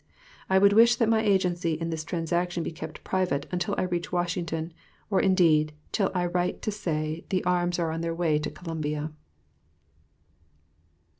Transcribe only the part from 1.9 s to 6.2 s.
this transaction be kept private until I reach Washington, or indeed till